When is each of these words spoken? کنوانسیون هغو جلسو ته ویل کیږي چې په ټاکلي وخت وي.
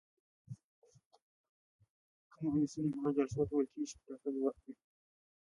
کنوانسیون 2.33 2.89
هغو 2.93 3.09
جلسو 3.17 3.35
ته 3.47 3.53
ویل 3.55 3.67
کیږي 3.73 3.85
چې 3.89 3.95
په 3.97 4.03
ټاکلي 4.07 4.39
وخت 4.41 4.61
وي. 4.65 4.73